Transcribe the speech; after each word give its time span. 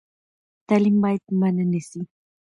تعلیم 0.67 0.95
باید 1.03 1.23
منع 1.39 1.65
نه 1.71 1.81
سي. 1.89 2.01